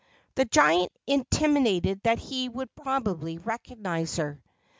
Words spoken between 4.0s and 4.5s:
her.